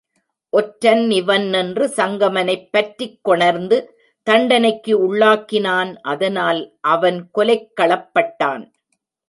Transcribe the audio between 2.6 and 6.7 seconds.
பற்றிக் கொணர்ந்து தண்டனைக்கு உள்ளாக்கினன் அதனால்